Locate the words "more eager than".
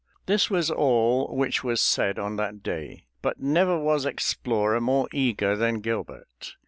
4.81-5.79